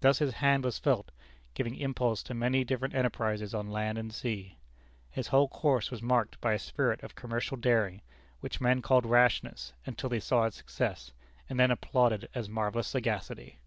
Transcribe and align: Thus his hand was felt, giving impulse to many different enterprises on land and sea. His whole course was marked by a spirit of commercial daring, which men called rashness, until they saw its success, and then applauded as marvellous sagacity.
Thus 0.00 0.20
his 0.20 0.34
hand 0.34 0.62
was 0.62 0.78
felt, 0.78 1.10
giving 1.54 1.74
impulse 1.74 2.22
to 2.22 2.34
many 2.34 2.62
different 2.62 2.94
enterprises 2.94 3.52
on 3.52 3.68
land 3.68 3.98
and 3.98 4.14
sea. 4.14 4.58
His 5.10 5.26
whole 5.34 5.48
course 5.48 5.90
was 5.90 6.00
marked 6.00 6.40
by 6.40 6.52
a 6.52 6.58
spirit 6.60 7.02
of 7.02 7.16
commercial 7.16 7.56
daring, 7.56 8.00
which 8.38 8.60
men 8.60 8.80
called 8.80 9.04
rashness, 9.06 9.72
until 9.84 10.08
they 10.10 10.20
saw 10.20 10.44
its 10.44 10.56
success, 10.58 11.10
and 11.48 11.58
then 11.58 11.72
applauded 11.72 12.28
as 12.32 12.48
marvellous 12.48 12.86
sagacity. 12.86 13.58